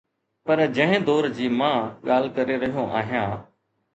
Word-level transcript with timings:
پر 0.45 0.59
جنهن 0.75 1.01
دور 1.07 1.25
جي 1.35 1.47
مان 1.59 1.77
ڳالهه 2.07 2.33
ڪري 2.37 2.55
رهيو 2.63 2.83
آهيان. 2.99 3.31